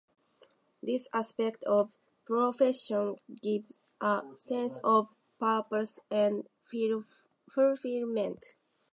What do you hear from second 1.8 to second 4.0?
the profession gives